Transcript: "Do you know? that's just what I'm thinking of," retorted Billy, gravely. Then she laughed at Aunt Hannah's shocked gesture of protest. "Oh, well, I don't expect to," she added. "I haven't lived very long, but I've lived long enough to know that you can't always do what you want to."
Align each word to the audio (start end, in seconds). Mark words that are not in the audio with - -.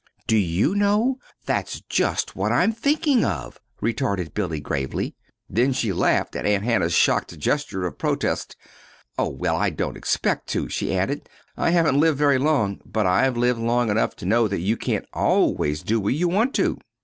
"Do 0.25 0.35
you 0.35 0.73
know? 0.73 1.19
that's 1.45 1.79
just 1.81 2.35
what 2.35 2.51
I'm 2.51 2.71
thinking 2.71 3.23
of," 3.23 3.59
retorted 3.81 4.33
Billy, 4.33 4.59
gravely. 4.59 5.13
Then 5.47 5.73
she 5.73 5.93
laughed 5.93 6.35
at 6.35 6.43
Aunt 6.43 6.63
Hannah's 6.63 6.95
shocked 6.95 7.37
gesture 7.37 7.85
of 7.85 7.99
protest. 7.99 8.55
"Oh, 9.19 9.29
well, 9.29 9.55
I 9.55 9.69
don't 9.69 9.95
expect 9.95 10.47
to," 10.53 10.69
she 10.69 10.97
added. 10.97 11.29
"I 11.55 11.69
haven't 11.69 11.99
lived 11.99 12.17
very 12.17 12.39
long, 12.39 12.81
but 12.83 13.05
I've 13.05 13.37
lived 13.37 13.59
long 13.59 13.91
enough 13.91 14.15
to 14.15 14.25
know 14.25 14.47
that 14.47 14.61
you 14.61 14.75
can't 14.75 15.05
always 15.13 15.83
do 15.83 15.99
what 15.99 16.15
you 16.15 16.27
want 16.27 16.55
to." 16.55 16.79